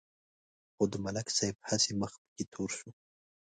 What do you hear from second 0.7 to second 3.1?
خو د ملک صاحب هسې مخ پکې تور شو.